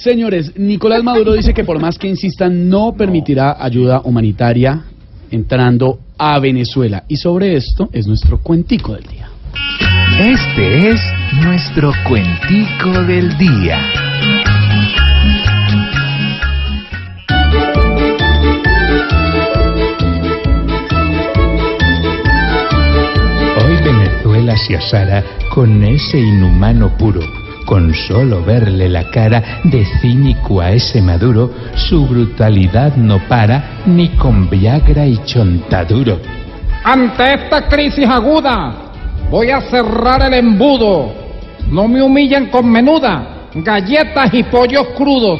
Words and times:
Señores, 0.00 0.56
Nicolás 0.56 1.04
Maduro 1.04 1.34
dice 1.34 1.52
que 1.52 1.62
por 1.62 1.78
más 1.78 1.98
que 1.98 2.08
insistan 2.08 2.70
no 2.70 2.94
permitirá 2.96 3.62
ayuda 3.62 4.00
humanitaria 4.02 4.82
entrando 5.30 5.98
a 6.16 6.38
Venezuela. 6.38 7.04
Y 7.06 7.16
sobre 7.16 7.54
esto 7.54 7.90
es 7.92 8.06
nuestro 8.06 8.38
cuentico 8.38 8.94
del 8.94 9.04
día. 9.04 9.28
Este 10.18 10.88
es 10.88 11.00
nuestro 11.44 11.92
cuentico 12.08 13.02
del 13.02 13.36
día. 13.36 13.78
Hoy 23.62 23.76
Venezuela 23.84 24.56
se 24.56 24.76
asara 24.76 25.22
con 25.50 25.84
ese 25.84 26.18
inhumano 26.18 26.96
puro. 26.96 27.39
Con 27.70 27.94
solo 27.94 28.42
verle 28.42 28.88
la 28.88 29.08
cara 29.12 29.60
de 29.62 29.86
cínico 30.00 30.60
a 30.60 30.72
ese 30.72 31.00
maduro, 31.00 31.52
su 31.76 32.04
brutalidad 32.04 32.96
no 32.96 33.20
para 33.28 33.82
ni 33.86 34.08
con 34.08 34.50
Viagra 34.50 35.06
y 35.06 35.16
chontaduro. 35.24 36.18
Ante 36.82 37.34
esta 37.34 37.68
crisis 37.68 38.08
aguda, 38.08 38.90
voy 39.30 39.50
a 39.50 39.60
cerrar 39.60 40.20
el 40.20 40.34
embudo. 40.34 41.12
No 41.70 41.86
me 41.86 42.02
humillen 42.02 42.46
con 42.46 42.68
menuda, 42.68 43.46
galletas 43.54 44.34
y 44.34 44.42
pollos 44.42 44.88
crudos. 44.96 45.38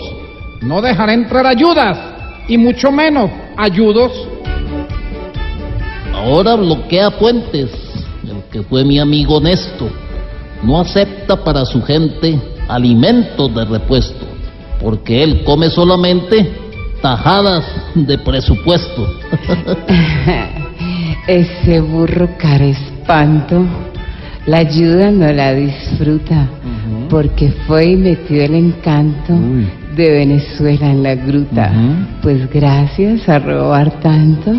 No 0.61 0.81
dejaré 0.81 1.15
entrar 1.15 1.45
ayudas, 1.45 1.99
y 2.47 2.57
mucho 2.57 2.93
menos 2.93 3.29
ayudos. 3.57 4.13
Ahora 6.15 6.55
bloquea 6.55 7.11
puentes, 7.11 7.73
el 8.23 8.41
que 8.53 8.63
fue 8.63 8.85
mi 8.85 9.01
amigo 9.01 9.39
honesto. 9.39 9.91
No 10.63 10.81
acepta 10.81 11.43
para 11.43 11.65
su 11.65 11.83
gente 11.83 12.39
alimentos 12.69 13.55
de 13.55 13.65
repuesto, 13.65 14.27
porque 14.81 15.23
él 15.23 15.43
come 15.45 15.71
solamente 15.71 16.53
tajadas 17.03 17.65
de 17.95 18.19
presupuesto. 18.19 19.07
Ese 21.27 21.81
burro 21.81 22.29
cara 22.39 22.67
espanto, 22.67 23.65
la 24.47 24.59
ayuda 24.59 25.11
no 25.11 25.33
la 25.33 25.55
disfruta, 25.55 26.49
porque 27.09 27.51
fue 27.67 27.91
y 27.91 27.97
metió 27.97 28.43
el 28.43 28.55
encanto 28.55 29.35
de 29.95 30.11
Venezuela 30.11 30.91
en 30.91 31.03
la 31.03 31.15
gruta. 31.15 31.73
Pues 32.23 32.51
gracias 32.51 33.29
a 33.29 33.39
robar 33.39 34.01
tanto, 34.01 34.53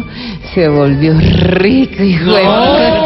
se 0.54 0.68
volvió 0.68 1.14
rico 1.20 2.04
y 2.04 2.14
Señora, 2.14 3.01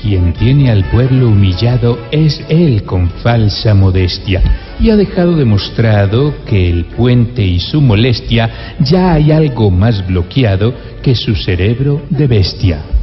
Quien 0.00 0.32
tiene 0.32 0.70
al 0.70 0.84
pueblo 0.90 1.28
humillado 1.28 1.98
es 2.12 2.42
él 2.48 2.84
con 2.84 3.10
falsa 3.10 3.74
modestia 3.74 4.42
y 4.80 4.90
ha 4.90 4.96
dejado 4.96 5.36
demostrado 5.36 6.34
que 6.44 6.70
el 6.70 6.84
puente 6.84 7.42
y 7.42 7.58
su 7.58 7.80
molestia 7.80 8.76
ya 8.80 9.14
hay 9.14 9.32
algo 9.32 9.70
más 9.70 10.06
bloqueado 10.06 10.72
que 11.02 11.14
su 11.14 11.34
cerebro 11.34 12.02
de 12.10 12.26
bestia. 12.26 12.97